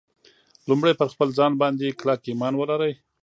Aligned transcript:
لومړی 0.69 0.93
پر 0.99 1.07
خپل 1.13 1.27
ځان 1.37 1.51
باندې 1.61 1.97
کلک 1.99 2.21
ایمان 2.29 2.53
ولرئ 2.57 2.93